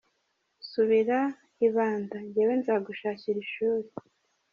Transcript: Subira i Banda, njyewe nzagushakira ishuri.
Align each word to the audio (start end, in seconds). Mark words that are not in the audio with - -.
Subira 0.69 1.19
i 1.65 1.67
Banda, 1.75 2.17
njyewe 2.27 2.53
nzagushakira 2.59 3.37
ishuri. 3.45 3.87